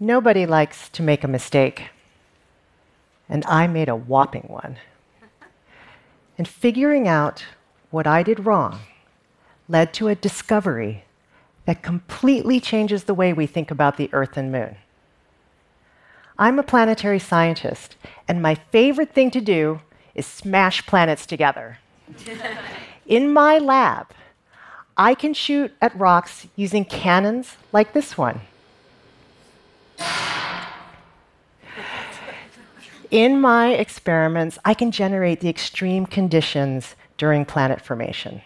Nobody 0.00 0.46
likes 0.46 0.88
to 0.90 1.02
make 1.02 1.24
a 1.24 1.28
mistake. 1.28 1.88
And 3.28 3.44
I 3.46 3.66
made 3.66 3.88
a 3.88 3.96
whopping 3.96 4.44
one. 4.46 4.76
And 6.36 6.46
figuring 6.46 7.08
out 7.08 7.44
what 7.90 8.06
I 8.06 8.22
did 8.22 8.46
wrong 8.46 8.80
led 9.68 9.92
to 9.94 10.08
a 10.08 10.14
discovery 10.14 11.04
that 11.66 11.82
completely 11.82 12.60
changes 12.60 13.04
the 13.04 13.14
way 13.14 13.32
we 13.32 13.46
think 13.46 13.70
about 13.70 13.96
the 13.96 14.08
Earth 14.12 14.36
and 14.36 14.50
Moon. 14.52 14.76
I'm 16.38 16.58
a 16.58 16.62
planetary 16.62 17.18
scientist, 17.18 17.96
and 18.28 18.40
my 18.40 18.54
favorite 18.54 19.12
thing 19.12 19.30
to 19.32 19.40
do 19.40 19.80
is 20.14 20.24
smash 20.24 20.86
planets 20.86 21.26
together. 21.26 21.78
In 23.06 23.32
my 23.32 23.58
lab, 23.58 24.06
I 24.96 25.14
can 25.14 25.34
shoot 25.34 25.72
at 25.82 25.98
rocks 25.98 26.46
using 26.54 26.84
cannons 26.84 27.56
like 27.72 27.92
this 27.92 28.16
one. 28.16 28.40
In 33.10 33.40
my 33.40 33.70
experiments, 33.70 34.58
I 34.66 34.74
can 34.74 34.90
generate 34.90 35.40
the 35.40 35.48
extreme 35.48 36.04
conditions 36.04 36.94
during 37.16 37.46
planet 37.46 37.80
formation. 37.80 38.42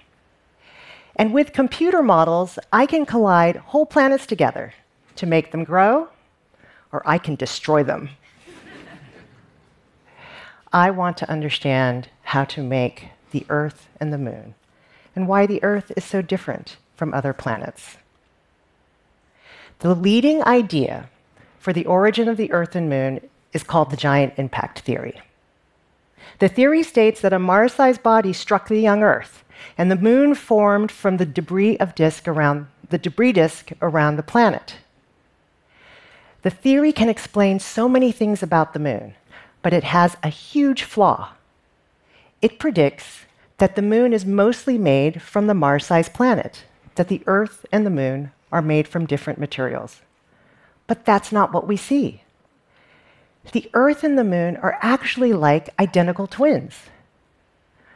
And 1.17 1.33
with 1.33 1.53
computer 1.53 2.01
models, 2.01 2.61
I 2.73 2.87
can 2.87 3.05
collide 3.05 3.57
whole 3.57 3.87
planets 3.87 4.25
together 4.25 4.73
to 5.17 5.27
make 5.27 5.51
them 5.51 5.65
grow, 5.65 6.09
or 6.93 7.03
I 7.05 7.19
can 7.19 7.35
destroy 7.35 7.83
them. 7.83 8.11
I 10.73 10.91
want 10.91 11.17
to 11.19 11.31
understand 11.31 12.09
how 12.23 12.45
to 12.45 12.63
make 12.63 13.09
the 13.33 13.45
Earth 13.49 13.89
and 13.99 14.13
the 14.13 14.19
Moon, 14.19 14.55
and 15.17 15.27
why 15.27 15.45
the 15.45 15.63
Earth 15.65 15.93
is 15.97 16.05
so 16.05 16.23
different 16.23 16.77
from 16.95 17.13
other 17.13 17.33
planets. 17.33 17.97
The 19.81 19.95
leading 19.95 20.43
idea 20.45 21.11
for 21.59 21.73
the 21.73 21.85
origin 21.85 22.29
of 22.29 22.37
the 22.37 22.53
Earth 22.53 22.77
and 22.77 22.89
Moon 22.89 23.21
is 23.53 23.63
called 23.63 23.91
the 23.91 23.97
giant 23.97 24.35
impact 24.37 24.81
theory. 24.81 25.21
The 26.39 26.49
theory 26.49 26.83
states 26.83 27.21
that 27.21 27.33
a 27.33 27.39
Mars 27.39 27.75
sized 27.75 28.03
body 28.03 28.33
struck 28.33 28.69
the 28.69 28.81
young 28.81 29.03
Earth, 29.03 29.45
and 29.79 29.91
the 29.91 29.97
moon 29.97 30.35
formed 30.35 30.91
from 30.91 31.17
the 31.17 31.27
debris 31.27 31.77
of 31.79 31.95
disk 31.95 32.27
around 32.27 32.67
the 32.89 32.99
debris 32.99 33.33
disk 33.33 33.71
around 33.81 34.17
the 34.17 34.23
planet. 34.23 34.77
The 36.43 36.51
theory 36.51 36.93
can 36.93 37.09
explain 37.09 37.61
so 37.61 37.89
many 37.89 38.13
things 38.13 38.43
about 38.43 38.73
the 38.73 38.81
moon, 38.81 39.15
but 39.63 39.73
it 39.73 39.85
has 39.85 40.17
a 40.23 40.29
huge 40.29 40.83
flaw. 40.83 41.31
It 42.43 42.59
predicts 42.59 43.21
that 43.59 43.77
the 43.77 43.83
moon 43.83 44.13
is 44.13 44.27
mostly 44.27 44.77
made 44.77 45.23
from 45.23 45.47
the 45.47 45.55
Mars 45.55 45.87
sized 45.87 46.13
planet, 46.13 46.65
that 46.97 47.09
the 47.09 47.23
Earth 47.27 47.65
and 47.71 47.87
the 47.87 47.91
moon 47.91 48.33
are 48.51 48.61
made 48.61 48.89
from 48.89 49.07
different 49.07 49.39
materials. 49.39 50.01
But 50.87 51.05
that's 51.05 51.33
not 51.33 51.53
what 51.53 51.67
we 51.67 51.77
see 51.77 52.23
the 53.51 53.69
Earth 53.75 54.05
and 54.05 54.17
the 54.17 54.25
Moon 54.25 54.57
are 54.59 54.79
actually 54.81 55.33
like 55.33 55.75
identical 55.79 56.27
twins. 56.27 56.85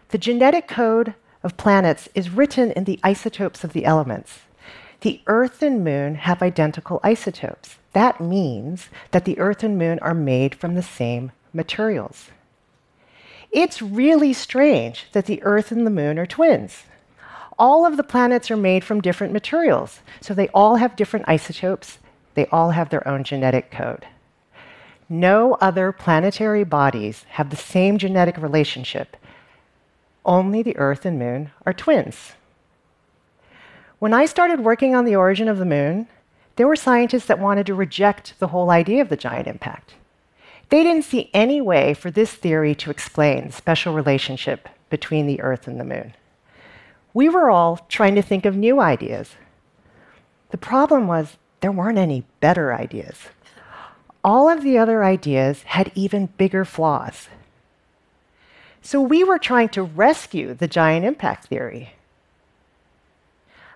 The 0.09 0.19
genetic 0.19 0.67
code 0.67 1.15
of 1.43 1.57
planets 1.57 2.09
is 2.15 2.31
written 2.31 2.73
in 2.73 2.85
the 2.85 2.99
isotopes 3.05 3.63
of 3.63 3.73
the 3.73 3.85
elements. 3.85 4.41
The 5.03 5.21
Earth 5.29 5.63
and 5.63 5.85
Moon 5.85 6.17
have 6.17 6.43
identical 6.43 7.01
isotopes. 7.05 7.77
That 7.93 8.21
means 8.21 8.89
that 9.13 9.25
the 9.25 9.39
Earth 9.39 9.63
and 9.63 9.79
Moon 9.79 9.99
are 10.01 10.15
made 10.15 10.55
from 10.55 10.75
the 10.75 10.83
same 10.83 11.33
materials. 11.53 12.31
It's 13.53 13.81
really 13.81 14.33
strange 14.33 15.07
that 15.13 15.27
the 15.27 15.43
Earth 15.45 15.71
and 15.71 15.87
the 15.87 15.91
Moon 15.91 16.19
are 16.19 16.27
twins. 16.27 16.83
All 17.59 17.87
of 17.87 17.97
the 17.97 18.03
planets 18.03 18.51
are 18.51 18.57
made 18.57 18.85
from 18.85 19.01
different 19.01 19.33
materials, 19.33 20.01
so 20.21 20.35
they 20.35 20.49
all 20.49 20.77
have 20.77 20.97
different 20.97 21.29
isotopes, 21.29 21.99
they 22.35 22.47
all 22.47 22.73
have 22.73 22.91
their 22.91 23.07
own 23.09 23.25
genetic 23.25 23.71
code. 23.71 24.05
No 25.09 25.55
other 25.61 25.93
planetary 25.93 26.65
bodies 26.65 27.25
have 27.31 27.51
the 27.51 27.57
same 27.57 27.97
genetic 27.97 28.37
relationship. 28.37 29.17
Only 30.25 30.63
the 30.63 30.77
Earth 30.77 31.07
and 31.07 31.17
Moon 31.17 31.53
are 31.65 31.73
twins. 31.73 32.33
When 34.01 34.13
I 34.13 34.27
started 34.27 34.61
working 34.61 34.97
on 34.97 35.05
the 35.05 35.15
origin 35.15 35.49
of 35.49 35.59
the 35.59 35.65
Moon, 35.65 36.09
there 36.57 36.67
were 36.67 36.75
scientists 36.75 37.27
that 37.27 37.39
wanted 37.39 37.67
to 37.67 37.75
reject 37.75 38.35
the 38.41 38.49
whole 38.49 38.71
idea 38.71 39.01
of 39.01 39.09
the 39.09 39.17
giant 39.17 39.47
impact. 39.47 39.95
They 40.71 40.83
didn't 40.83 41.05
see 41.05 41.31
any 41.33 41.61
way 41.61 41.95
for 41.95 42.11
this 42.11 42.33
theory 42.33 42.75
to 42.75 42.91
explain 42.91 43.47
the 43.47 43.53
special 43.53 43.95
relationship 43.95 44.69
between 44.91 45.29
the 45.29 45.41
Earth 45.41 45.69
and 45.69 45.79
the 45.79 45.85
Moon. 45.85 46.15
We 47.15 47.29
were 47.29 47.49
all 47.49 47.87
trying 47.89 48.17
to 48.17 48.23
think 48.23 48.45
of 48.45 48.57
new 48.57 48.81
ideas. 48.81 49.37
The 50.51 50.59
problem 50.59 51.07
was 51.07 51.37
there 51.61 51.71
weren't 51.71 51.99
any 51.99 52.25
better 52.41 52.75
ideas 52.75 53.29
all 54.27 54.49
of 54.49 54.65
the 54.65 54.77
other 54.77 55.05
ideas 55.05 55.63
had 55.63 55.93
even 55.95 56.27
bigger 56.37 56.65
flaws. 56.65 57.29
So 58.83 59.01
we 59.01 59.23
were 59.23 59.39
trying 59.39 59.69
to 59.71 59.85
rescue 59.85 60.53
the 60.53 60.67
giant 60.67 61.07
impact 61.07 61.47
theory. 61.47 61.95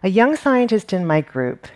A 0.02 0.08
young 0.08 0.34
scientist 0.34 0.92
in 0.92 1.06
my 1.06 1.20
group 1.20 1.68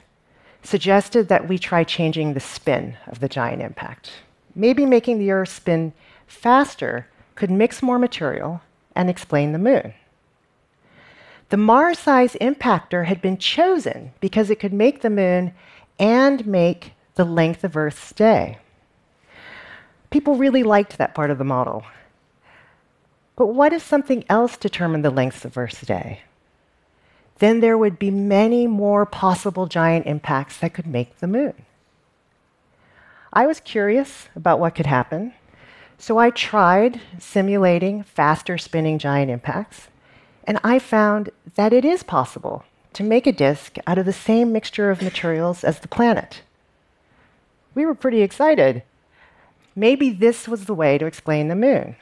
suggested 0.65 1.29
that 1.29 1.47
we 1.49 1.57
try 1.57 1.85
changing 1.85 2.35
the 2.35 2.41
spin 2.41 2.97
of 3.07 3.21
the 3.21 3.29
giant 3.29 3.63
impact. 3.63 4.11
Maybe 4.57 4.85
making 4.85 5.21
the 5.21 5.31
Earth 5.31 5.51
spin 5.51 5.93
faster 6.27 7.07
could 7.37 7.53
mix 7.53 7.81
more 7.81 8.01
material 8.01 8.61
and 8.97 9.09
explain 9.09 9.53
the 9.53 9.59
moon. 9.59 9.95
The 11.51 11.57
Mars 11.59 12.01
sized 12.01 12.37
impactor 12.41 13.05
had 13.05 13.23
been 13.23 13.39
chosen 13.39 14.11
because 14.19 14.51
it 14.51 14.59
could 14.59 14.73
make 14.73 15.03
the 15.03 15.11
moon 15.11 15.55
and 15.97 16.45
make 16.45 16.95
the 17.15 17.25
length 17.25 17.63
of 17.63 17.77
Earth's 17.77 18.13
day. 18.13 18.59
People 20.15 20.37
really 20.37 20.63
liked 20.63 20.97
that 20.97 21.13
part 21.13 21.33
of 21.33 21.39
the 21.39 21.45
model. 21.45 21.83
But 23.35 23.49
what 23.49 23.73
if 23.73 23.83
something 23.83 24.25
else 24.29 24.57
determined 24.57 25.05
the 25.05 25.11
lengths 25.11 25.45
of 25.45 25.59
Earth's 25.59 25.81
day? 25.81 26.21
Then 27.41 27.59
there 27.59 27.77
would 27.77 27.99
be 27.99 28.13
many 28.13 28.69
more 28.69 29.07
possible 29.07 29.67
giant 29.67 30.07
impacts 30.07 30.57
that 30.59 30.73
could 30.73 30.87
make 30.87 31.19
the 31.19 31.27
moon. 31.27 31.67
I 33.33 33.49
was 33.49 33.59
curious 33.59 34.29
about 34.37 34.61
what 34.61 34.77
could 34.77 34.87
happen, 34.87 35.35
so 35.99 36.17
I 36.17 36.31
tried 36.31 37.01
simulating 37.19 38.05
faster 38.05 38.57
spinning 38.57 39.01
giant 39.01 39.33
impacts, 39.33 39.89
and 40.45 40.61
I 40.63 40.79
found 40.79 41.31
that 41.57 41.73
it 41.73 41.85
is 41.85 42.05
possible 42.05 42.65
to 42.93 43.03
make 43.03 43.27
a 43.27 43.33
disk 43.33 43.79
out 43.85 43.99
of 43.99 44.07
the 44.07 44.13
same 44.13 44.53
mixture 44.53 44.93
of 44.93 45.03
materials 45.03 45.65
as 45.65 45.81
the 45.81 45.89
planet. 45.89 46.43
We 47.75 47.85
were 47.85 47.97
pretty 47.97 48.23
excited. 48.23 48.85
Maybe 49.77 50.11
this 50.11 50.47
was 50.47 50.67
the 50.67 50.75
way 50.75 50.99
to 50.99 51.07
explain 51.07 51.49
the 51.49 51.57
moon. 51.57 51.97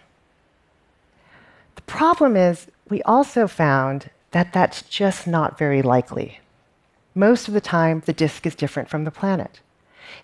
The 1.77 1.83
problem 1.83 2.37
is, 2.37 2.66
we 2.88 3.03
also 3.03 3.47
found 3.47 4.10
that 4.33 4.53
that's 4.53 4.83
just 4.83 5.27
not 5.27 5.59
very 5.59 5.82
likely. 5.82 6.41
Most 7.15 7.49
of 7.49 7.55
the 7.55 7.61
time, 7.61 8.03
the 8.05 8.12
disk 8.12 8.47
is 8.47 8.55
different 8.55 8.88
from 8.88 9.05
the 9.05 9.11
planet. 9.11 9.61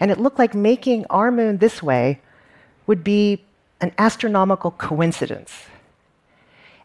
And 0.01 0.11
it 0.11 0.19
looked 0.19 0.39
like 0.39 0.55
making 0.55 1.07
our 1.11 1.31
moon 1.31 1.59
this 1.59 1.83
way 1.83 2.21
would 2.87 3.05
be 3.05 3.45
an 3.81 3.93
astronomical 3.99 4.71
coincidence. 4.73 5.67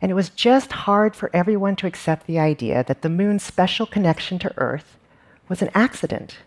And 0.01 0.11
it 0.11 0.15
was 0.15 0.29
just 0.29 0.71
hard 0.71 1.15
for 1.15 1.29
everyone 1.33 1.75
to 1.77 1.87
accept 1.87 2.27
the 2.27 2.39
idea 2.39 2.83
that 2.83 3.01
the 3.01 3.09
moon's 3.09 3.43
special 3.43 3.85
connection 3.85 4.37
to 4.39 4.53
Earth 4.57 4.97
was 5.47 5.61
an 5.61 5.69
accident 5.73 6.37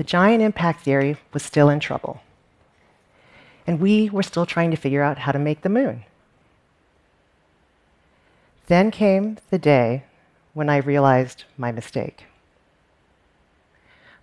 the 0.00 0.04
giant 0.04 0.42
impact 0.42 0.80
theory 0.80 1.18
was 1.34 1.42
still 1.42 1.68
in 1.68 1.78
trouble. 1.78 2.22
And 3.66 3.78
we 3.78 4.08
were 4.08 4.22
still 4.22 4.46
trying 4.46 4.70
to 4.70 4.76
figure 4.78 5.02
out 5.02 5.18
how 5.18 5.30
to 5.30 5.38
make 5.38 5.60
the 5.60 5.68
moon. 5.68 6.04
Then 8.68 8.90
came 8.90 9.36
the 9.50 9.58
day 9.58 10.04
when 10.54 10.70
I 10.70 10.78
realized 10.78 11.44
my 11.58 11.70
mistake. 11.70 12.24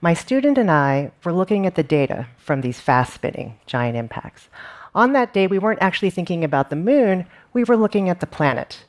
My 0.02 0.16
student 0.16 0.58
and 0.58 0.72
I 0.72 1.12
were 1.24 1.32
looking 1.32 1.68
at 1.68 1.76
the 1.76 1.84
data 1.84 2.26
from 2.40 2.62
these 2.62 2.80
fast 2.80 3.14
spinning 3.14 3.60
giant 3.68 3.98
impacts. 3.98 4.50
On 4.96 5.14
that 5.14 5.32
day, 5.32 5.46
we 5.46 5.60
weren't 5.60 5.84
actually 5.84 6.10
thinking 6.10 6.44
about 6.44 6.72
the 6.72 6.76
moon, 6.76 7.28
we 7.54 7.64
were 7.64 7.78
looking 7.78 8.10
at 8.10 8.20
the 8.20 8.26
planet. 8.26 8.84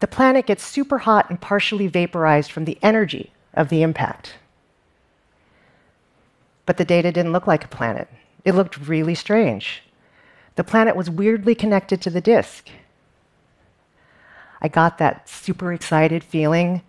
The 0.00 0.08
planet 0.08 0.44
gets 0.44 0.62
super 0.62 0.98
hot 0.98 1.30
and 1.30 1.40
partially 1.40 1.86
vaporized 1.86 2.52
from 2.52 2.66
the 2.66 2.78
energy 2.82 3.32
of 3.54 3.70
the 3.70 3.80
impact. 3.80 4.34
But 6.66 6.76
the 6.76 6.84
data 6.84 7.12
didn't 7.12 7.32
look 7.32 7.46
like 7.46 7.64
a 7.64 7.68
planet. 7.68 8.08
It 8.44 8.54
looked 8.54 8.86
really 8.88 9.14
strange. 9.14 9.82
The 10.56 10.64
planet 10.64 10.96
was 10.96 11.10
weirdly 11.10 11.54
connected 11.54 12.00
to 12.02 12.10
the 12.10 12.20
disk. 12.20 12.68
I 14.60 14.68
got 14.68 14.98
that 14.98 15.28
super 15.28 15.72
excited 15.72 16.24
feeling 16.24 16.82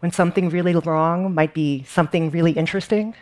when 0.00 0.12
something 0.12 0.50
really 0.50 0.74
wrong 0.74 1.34
might 1.34 1.54
be 1.54 1.84
something 1.84 2.30
really 2.30 2.52
interesting. 2.52 3.14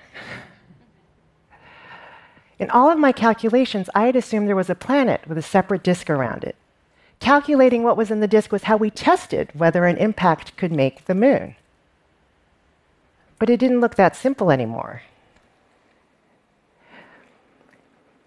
In 2.58 2.70
all 2.70 2.90
of 2.90 2.98
my 2.98 3.12
calculations, 3.12 3.88
I 3.94 4.06
had 4.06 4.16
assumed 4.16 4.48
there 4.48 4.56
was 4.56 4.70
a 4.70 4.74
planet 4.74 5.20
with 5.28 5.38
a 5.38 5.42
separate 5.42 5.82
disk 5.82 6.08
around 6.10 6.42
it. 6.44 6.56
Calculating 7.20 7.84
what 7.84 7.96
was 7.96 8.10
in 8.10 8.18
the 8.18 8.26
disk 8.26 8.50
was 8.50 8.64
how 8.64 8.76
we 8.76 8.90
tested 8.90 9.50
whether 9.54 9.84
an 9.84 9.96
impact 9.96 10.56
could 10.56 10.72
make 10.72 11.04
the 11.04 11.14
moon. 11.14 11.54
But 13.38 13.50
it 13.50 13.60
didn't 13.60 13.80
look 13.80 13.94
that 13.94 14.16
simple 14.16 14.50
anymore. 14.50 15.02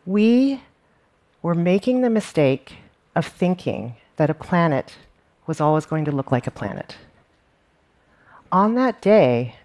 We 0.06 0.62
were 1.42 1.56
making 1.56 2.02
the 2.02 2.10
mistake 2.10 2.78
of 3.16 3.26
thinking 3.26 3.96
that 4.18 4.30
a 4.30 4.34
planet 4.34 4.98
was 5.48 5.60
always 5.60 5.86
going 5.86 6.06
to 6.06 6.12
look 6.12 6.32
like 6.32 6.48
a 6.48 6.52
planet. 6.52 6.98
On 8.52 8.76
that 8.76 9.02
day, 9.02 9.56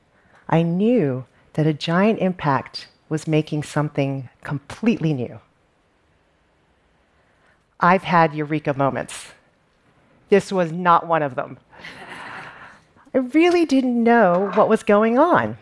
I 0.49 0.63
knew 0.63 1.25
that 1.55 1.67
a 1.67 1.75
giant 1.75 2.19
impact 2.21 2.89
was 3.09 3.27
making 3.27 3.63
something 3.63 4.29
completely 4.43 5.13
new. 5.13 5.41
I've 7.79 8.05
had 8.05 8.35
eureka 8.35 8.75
moments. 8.75 9.29
This 10.29 10.53
was 10.53 10.71
not 10.71 11.07
one 11.07 11.23
of 11.23 11.35
them. 11.35 11.59
I 13.15 13.19
really 13.19 13.65
didn't 13.65 14.03
know 14.03 14.51
what 14.55 14.69
was 14.69 14.83
going 14.83 15.19
on. 15.19 15.59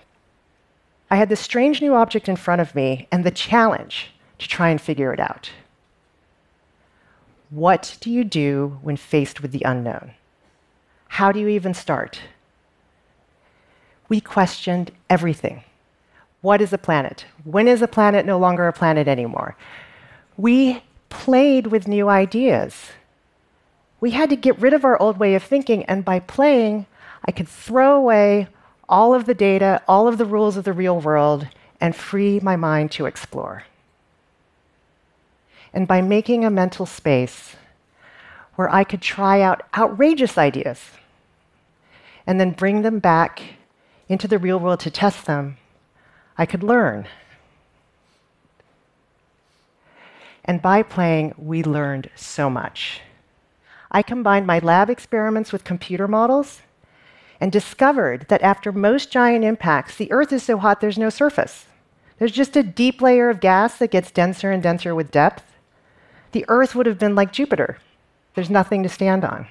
I 1.10 1.16
had 1.16 1.30
this 1.30 1.40
strange 1.40 1.80
new 1.80 1.94
object 1.94 2.28
in 2.28 2.36
front 2.36 2.60
of 2.60 2.74
me 2.74 3.08
and 3.10 3.24
the 3.24 3.30
challenge 3.30 4.12
to 4.38 4.48
try 4.48 4.70
and 4.70 4.80
figure 4.80 5.12
it 5.12 5.20
out. 5.20 5.50
What 7.50 7.96
do 8.00 8.10
you 8.10 8.24
do 8.24 8.78
when 8.82 8.96
faced 8.96 9.40
with 9.40 9.52
the 9.52 9.62
unknown? 9.64 10.12
How 11.08 11.32
do 11.32 11.40
you 11.40 11.48
even 11.48 11.74
start? 11.74 12.20
We 14.08 14.20
questioned 14.20 14.90
everything. 15.08 15.64
What 16.40 16.60
is 16.60 16.72
a 16.72 16.78
planet? 16.78 17.24
When 17.44 17.66
is 17.66 17.82
a 17.82 17.88
planet 17.88 18.24
no 18.24 18.38
longer 18.38 18.68
a 18.68 18.72
planet 18.72 19.08
anymore? 19.08 19.56
We 20.36 20.82
played 21.08 21.68
with 21.68 21.88
new 21.88 22.08
ideas. 22.08 22.90
We 24.00 24.12
had 24.12 24.30
to 24.30 24.36
get 24.36 24.58
rid 24.58 24.72
of 24.72 24.84
our 24.84 25.00
old 25.00 25.18
way 25.18 25.34
of 25.34 25.42
thinking, 25.42 25.84
and 25.86 26.04
by 26.04 26.20
playing, 26.20 26.86
I 27.24 27.32
could 27.32 27.48
throw 27.48 27.96
away 27.96 28.48
all 28.88 29.14
of 29.14 29.26
the 29.26 29.34
data, 29.34 29.82
all 29.88 30.06
of 30.06 30.18
the 30.18 30.24
rules 30.24 30.56
of 30.56 30.64
the 30.64 30.72
real 30.72 31.00
world, 31.00 31.48
and 31.80 31.96
free 31.96 32.40
my 32.40 32.56
mind 32.56 32.92
to 32.92 33.06
explore. 33.06 33.64
And 35.72 35.86
by 35.86 36.00
making 36.00 36.44
a 36.44 36.50
mental 36.50 36.86
space 36.86 37.56
where 38.56 38.72
I 38.72 38.84
could 38.84 39.02
try 39.02 39.40
out 39.40 39.62
outrageous 39.76 40.36
ideas 40.36 40.80
and 42.26 42.40
then 42.40 42.50
bring 42.50 42.82
them 42.82 42.98
back 42.98 43.42
into 44.08 44.26
the 44.26 44.38
real 44.38 44.58
world 44.58 44.80
to 44.80 44.90
test 44.90 45.26
them, 45.26 45.56
I 46.36 46.46
could 46.46 46.62
learn. 46.62 47.06
And 50.44 50.62
by 50.62 50.82
playing, 50.82 51.34
we 51.36 51.62
learned 51.62 52.10
so 52.16 52.48
much. 52.48 53.02
I 53.90 54.02
combined 54.02 54.46
my 54.46 54.58
lab 54.58 54.90
experiments 54.90 55.52
with 55.52 55.64
computer 55.64 56.08
models 56.08 56.62
and 57.40 57.52
discovered 57.52 58.26
that 58.28 58.42
after 58.42 58.72
most 58.72 59.10
giant 59.10 59.44
impacts, 59.44 59.96
the 59.96 60.10
Earth 60.10 60.32
is 60.32 60.42
so 60.42 60.58
hot 60.58 60.80
there's 60.80 60.98
no 60.98 61.10
surface. 61.10 61.66
There's 62.18 62.32
just 62.32 62.56
a 62.56 62.62
deep 62.62 63.00
layer 63.00 63.30
of 63.30 63.40
gas 63.40 63.78
that 63.78 63.90
gets 63.90 64.10
denser 64.10 64.50
and 64.50 64.62
denser 64.62 64.94
with 64.94 65.10
depth. 65.10 65.44
The 66.38 66.44
Earth 66.46 66.76
would 66.76 66.86
have 66.86 67.00
been 67.00 67.16
like 67.16 67.32
Jupiter. 67.32 67.78
There's 68.36 68.48
nothing 68.48 68.84
to 68.84 68.88
stand 68.88 69.24
on. 69.24 69.48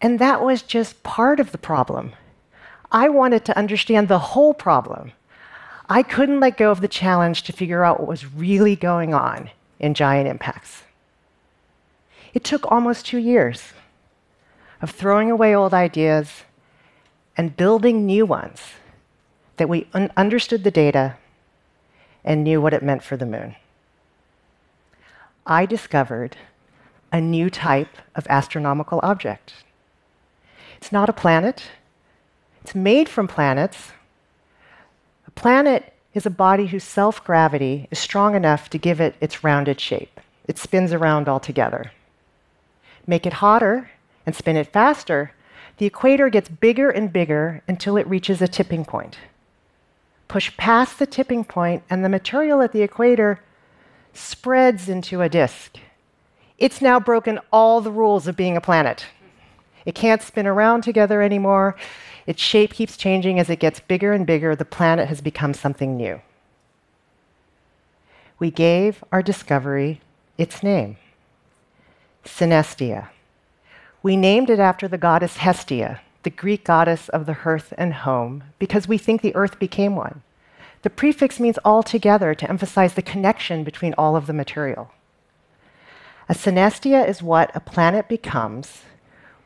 And 0.00 0.18
that 0.18 0.42
was 0.42 0.60
just 0.60 1.04
part 1.04 1.38
of 1.38 1.52
the 1.52 1.56
problem. 1.56 2.14
I 2.90 3.08
wanted 3.08 3.44
to 3.44 3.56
understand 3.56 4.08
the 4.08 4.18
whole 4.18 4.52
problem. 4.52 5.12
I 5.88 6.02
couldn't 6.02 6.40
let 6.40 6.56
go 6.56 6.72
of 6.72 6.80
the 6.80 6.88
challenge 6.88 7.44
to 7.44 7.52
figure 7.52 7.84
out 7.84 8.00
what 8.00 8.08
was 8.08 8.34
really 8.34 8.74
going 8.74 9.14
on 9.14 9.50
in 9.78 9.94
giant 9.94 10.26
impacts. 10.26 10.82
It 12.34 12.42
took 12.42 12.68
almost 12.68 13.06
two 13.06 13.18
years 13.18 13.74
of 14.82 14.90
throwing 14.90 15.30
away 15.30 15.54
old 15.54 15.74
ideas 15.74 16.42
and 17.36 17.56
building 17.56 18.04
new 18.04 18.26
ones 18.26 18.60
that 19.58 19.68
we 19.68 19.86
un- 19.94 20.10
understood 20.16 20.64
the 20.64 20.72
data 20.72 21.14
and 22.24 22.42
knew 22.42 22.60
what 22.60 22.74
it 22.74 22.82
meant 22.82 23.04
for 23.04 23.16
the 23.16 23.26
moon. 23.26 23.54
I 25.48 25.64
discovered 25.64 26.36
a 27.10 27.22
new 27.22 27.48
type 27.48 27.96
of 28.14 28.26
astronomical 28.28 29.00
object. 29.02 29.54
It's 30.76 30.92
not 30.92 31.08
a 31.08 31.14
planet, 31.14 31.70
it's 32.62 32.74
made 32.74 33.08
from 33.08 33.26
planets. 33.26 33.92
A 35.26 35.30
planet 35.30 35.94
is 36.12 36.26
a 36.26 36.30
body 36.30 36.66
whose 36.66 36.84
self 36.84 37.24
gravity 37.24 37.88
is 37.90 37.98
strong 37.98 38.34
enough 38.34 38.68
to 38.70 38.78
give 38.78 39.00
it 39.00 39.16
its 39.22 39.42
rounded 39.42 39.80
shape. 39.80 40.20
It 40.46 40.58
spins 40.58 40.92
around 40.92 41.30
altogether. 41.30 41.92
Make 43.06 43.24
it 43.24 43.34
hotter, 43.34 43.90
and 44.26 44.36
spin 44.36 44.56
it 44.56 44.70
faster, 44.70 45.32
the 45.78 45.86
equator 45.86 46.28
gets 46.28 46.50
bigger 46.50 46.90
and 46.90 47.10
bigger 47.10 47.62
until 47.66 47.96
it 47.96 48.06
reaches 48.06 48.42
a 48.42 48.48
tipping 48.48 48.84
point. 48.84 49.16
Push 50.26 50.54
past 50.58 50.98
the 50.98 51.06
tipping 51.06 51.42
point, 51.42 51.82
and 51.88 52.04
the 52.04 52.10
material 52.10 52.60
at 52.60 52.72
the 52.72 52.82
equator 52.82 53.40
spreads 54.18 54.88
into 54.88 55.22
a 55.22 55.28
disk. 55.28 55.78
It's 56.58 56.82
now 56.82 56.98
broken 56.98 57.38
all 57.52 57.80
the 57.80 57.92
rules 57.92 58.26
of 58.26 58.36
being 58.36 58.56
a 58.56 58.60
planet. 58.60 59.06
It 59.86 59.94
can't 59.94 60.22
spin 60.22 60.46
around 60.46 60.82
together 60.82 61.22
anymore. 61.22 61.76
Its 62.26 62.42
shape 62.42 62.74
keeps 62.74 62.96
changing 62.96 63.38
as 63.38 63.48
it 63.48 63.58
gets 63.60 63.80
bigger 63.80 64.12
and 64.12 64.26
bigger. 64.26 64.54
The 64.54 64.64
planet 64.64 65.08
has 65.08 65.20
become 65.20 65.54
something 65.54 65.96
new. 65.96 66.20
We 68.38 68.50
gave 68.50 69.02
our 69.10 69.22
discovery 69.22 70.00
its 70.36 70.62
name 70.62 70.96
Synestia. 72.24 73.08
We 74.02 74.16
named 74.16 74.50
it 74.50 74.60
after 74.60 74.86
the 74.86 74.98
goddess 74.98 75.38
Hestia, 75.38 76.00
the 76.22 76.30
Greek 76.30 76.64
goddess 76.64 77.08
of 77.08 77.26
the 77.26 77.32
hearth 77.32 77.72
and 77.78 77.94
home, 77.94 78.44
because 78.58 78.86
we 78.86 78.98
think 78.98 79.22
the 79.22 79.34
earth 79.34 79.58
became 79.58 79.96
one. 79.96 80.22
The 80.82 80.90
prefix 80.90 81.40
means 81.40 81.58
all 81.64 81.82
together 81.82 82.34
to 82.34 82.48
emphasize 82.48 82.94
the 82.94 83.02
connection 83.02 83.64
between 83.64 83.94
all 83.98 84.16
of 84.16 84.26
the 84.26 84.32
material. 84.32 84.92
A 86.28 86.34
synestia 86.34 87.08
is 87.08 87.22
what 87.22 87.50
a 87.54 87.60
planet 87.60 88.08
becomes 88.08 88.82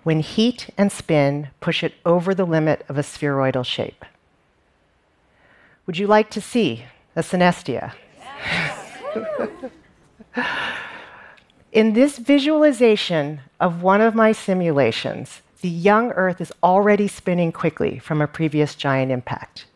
when 0.03 0.21
heat 0.21 0.69
and 0.77 0.91
spin 0.91 1.49
push 1.61 1.85
it 1.85 1.95
over 2.05 2.35
the 2.35 2.45
limit 2.45 2.85
of 2.89 2.99
a 2.99 3.03
spheroidal 3.03 3.65
shape. 3.65 4.05
Would 5.87 5.97
you 5.97 6.07
like 6.07 6.31
to 6.31 6.41
see 6.41 6.85
a 7.15 7.23
synestia? 7.23 7.93
In 11.73 11.95
this 11.95 12.19
visualization 12.19 13.41
of 13.59 13.83
one 13.83 14.01
of 14.01 14.15
my 14.15 14.33
simulations, 14.33 15.41
the 15.61 15.69
young 15.69 16.11
Earth 16.13 16.41
is 16.41 16.53
already 16.63 17.09
spinning 17.09 17.53
quickly 17.53 17.99
from 17.99 18.21
a 18.21 18.27
previous 18.27 18.75
giant 18.75 19.13
impact. 19.13 19.67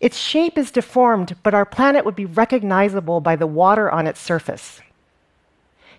Its 0.00 0.16
shape 0.16 0.56
is 0.56 0.70
deformed, 0.70 1.36
but 1.42 1.54
our 1.54 1.64
planet 1.64 2.04
would 2.04 2.14
be 2.14 2.24
recognizable 2.24 3.20
by 3.20 3.34
the 3.34 3.46
water 3.46 3.90
on 3.90 4.06
its 4.06 4.20
surface. 4.20 4.80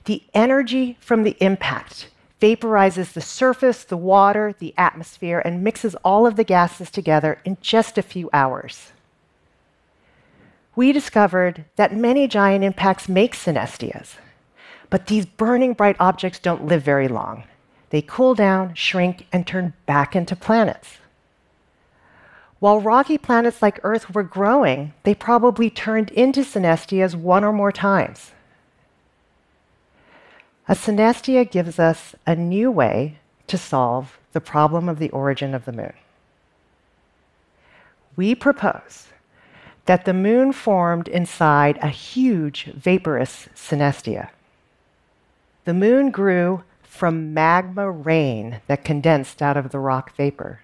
The 0.05 0.23
energy 0.33 0.97
from 0.99 1.23
the 1.23 1.35
impact 1.41 2.09
vaporizes 2.41 3.11
the 3.11 3.21
surface, 3.21 3.83
the 3.83 3.97
water, 3.97 4.55
the 4.59 4.73
atmosphere, 4.77 5.41
and 5.43 5.63
mixes 5.63 5.95
all 5.95 6.25
of 6.25 6.37
the 6.37 6.45
gases 6.45 6.89
together 6.89 7.39
in 7.43 7.57
just 7.59 7.97
a 7.97 8.01
few 8.01 8.29
hours. 8.31 8.93
We 10.75 10.93
discovered 10.93 11.65
that 11.75 11.93
many 11.93 12.27
giant 12.29 12.63
impacts 12.63 13.09
make 13.09 13.35
synestias. 13.35 14.15
But 14.89 15.07
these 15.07 15.25
burning 15.25 15.73
bright 15.73 15.97
objects 15.99 16.39
don't 16.39 16.65
live 16.65 16.81
very 16.81 17.09
long. 17.09 17.43
They 17.89 18.01
cool 18.01 18.33
down, 18.33 18.75
shrink, 18.75 19.27
and 19.31 19.45
turn 19.45 19.73
back 19.85 20.15
into 20.15 20.35
planets. 20.35 20.98
While 22.59 22.81
rocky 22.81 23.17
planets 23.17 23.61
like 23.61 23.79
Earth 23.83 24.13
were 24.13 24.23
growing, 24.23 24.93
they 25.03 25.15
probably 25.15 25.69
turned 25.69 26.11
into 26.11 26.41
synestias 26.41 27.15
one 27.15 27.43
or 27.43 27.53
more 27.53 27.71
times. 27.71 28.31
A 30.67 30.75
synestia 30.75 31.49
gives 31.49 31.79
us 31.79 32.15
a 32.27 32.35
new 32.35 32.69
way 32.69 33.17
to 33.47 33.57
solve 33.57 34.19
the 34.33 34.41
problem 34.41 34.89
of 34.89 34.99
the 34.99 35.09
origin 35.09 35.55
of 35.55 35.65
the 35.65 35.71
moon. 35.71 35.93
We 38.15 38.35
propose 38.35 39.07
that 39.85 40.05
the 40.05 40.13
moon 40.13 40.51
formed 40.51 41.07
inside 41.07 41.79
a 41.81 41.87
huge 41.87 42.65
vaporous 42.65 43.47
synestia. 43.55 44.29
The 45.65 45.73
moon 45.73 46.11
grew 46.11 46.63
from 46.83 47.33
magma 47.33 47.89
rain 47.89 48.61
that 48.67 48.83
condensed 48.83 49.41
out 49.41 49.57
of 49.57 49.71
the 49.71 49.79
rock 49.79 50.15
vapor. 50.15 50.59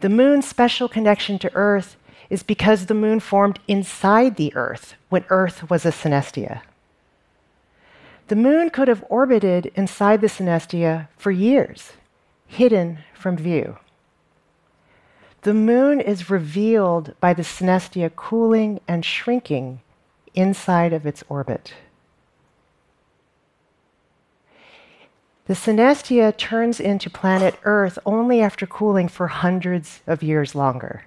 The 0.00 0.08
moon's 0.08 0.46
special 0.46 0.88
connection 0.88 1.38
to 1.38 1.54
Earth 1.54 1.96
is 2.28 2.42
because 2.42 2.86
the 2.86 2.94
moon 2.94 3.20
formed 3.20 3.58
inside 3.66 4.36
the 4.36 4.54
Earth 4.54 4.94
when 5.08 5.24
Earth 5.30 5.70
was 5.70 5.86
a 5.86 5.90
synestia. 5.90 6.62
The 8.28 8.36
moon 8.36 8.70
could 8.70 8.88
have 8.88 9.04
orbited 9.08 9.72
inside 9.74 10.20
the 10.20 10.26
synestia 10.26 11.08
for 11.16 11.30
years, 11.30 11.92
hidden 12.46 12.98
from 13.14 13.36
view. 13.36 13.78
The 15.42 15.54
moon 15.54 16.00
is 16.00 16.28
revealed 16.28 17.14
by 17.20 17.32
the 17.32 17.44
synestia 17.44 18.14
cooling 18.14 18.80
and 18.88 19.04
shrinking 19.04 19.80
inside 20.34 20.92
of 20.92 21.06
its 21.06 21.22
orbit. 21.28 21.72
The 25.46 25.54
synestia 25.54 26.36
turns 26.36 26.80
into 26.80 27.08
planet 27.08 27.54
Earth 27.62 27.98
only 28.04 28.40
after 28.40 28.66
cooling 28.66 29.06
for 29.06 29.28
hundreds 29.28 30.00
of 30.06 30.22
years 30.22 30.56
longer. 30.56 31.04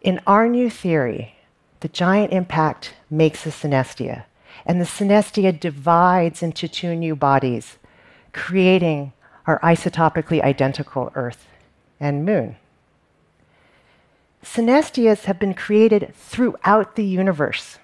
In 0.00 0.20
our 0.28 0.48
new 0.48 0.70
theory, 0.70 1.34
the 1.80 1.88
giant 1.88 2.32
impact 2.32 2.94
makes 3.10 3.44
a 3.46 3.50
synestia, 3.50 4.24
and 4.64 4.80
the 4.80 4.84
synestia 4.84 5.58
divides 5.58 6.40
into 6.40 6.68
two 6.68 6.94
new 6.94 7.16
bodies, 7.16 7.78
creating 8.32 9.12
our 9.46 9.58
isotopically 9.58 10.40
identical 10.42 11.10
Earth 11.16 11.48
and 11.98 12.24
Moon. 12.24 12.56
Synestias 14.44 15.24
have 15.24 15.40
been 15.40 15.54
created 15.54 16.14
throughout 16.14 16.94
the 16.94 17.04
universe. 17.04 17.78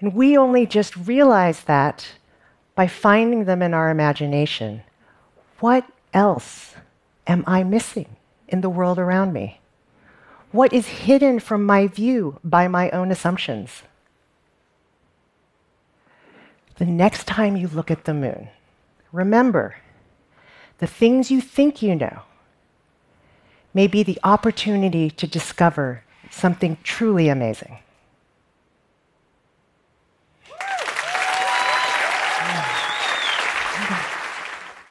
And 0.00 0.14
we 0.14 0.36
only 0.36 0.66
just 0.66 0.96
realize 0.96 1.62
that 1.62 2.06
by 2.74 2.86
finding 2.86 3.44
them 3.44 3.62
in 3.62 3.74
our 3.74 3.90
imagination. 3.90 4.82
What 5.60 5.86
else 6.12 6.74
am 7.26 7.42
I 7.46 7.64
missing 7.64 8.16
in 8.48 8.60
the 8.60 8.68
world 8.68 8.98
around 8.98 9.32
me? 9.32 9.60
What 10.52 10.72
is 10.72 10.86
hidden 10.86 11.40
from 11.40 11.64
my 11.64 11.86
view 11.86 12.38
by 12.44 12.68
my 12.68 12.90
own 12.90 13.10
assumptions? 13.10 13.82
The 16.76 16.84
next 16.84 17.26
time 17.26 17.56
you 17.56 17.68
look 17.68 17.90
at 17.90 18.04
the 18.04 18.14
moon, 18.14 18.48
remember 19.12 19.76
the 20.78 20.86
things 20.86 21.30
you 21.30 21.40
think 21.40 21.80
you 21.80 21.94
know 21.94 22.22
may 23.72 23.86
be 23.86 24.02
the 24.02 24.18
opportunity 24.22 25.10
to 25.10 25.26
discover 25.26 26.02
something 26.30 26.76
truly 26.82 27.28
amazing. 27.28 27.78